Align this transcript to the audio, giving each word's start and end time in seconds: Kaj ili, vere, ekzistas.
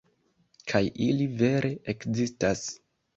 Kaj 0.71 0.79
ili, 1.07 1.27
vere, 1.41 1.71
ekzistas. 1.95 2.65